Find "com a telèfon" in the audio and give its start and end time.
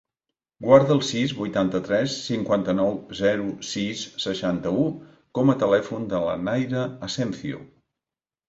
5.41-6.11